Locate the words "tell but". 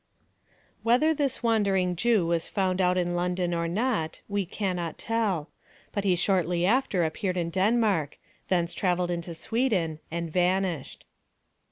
4.97-6.03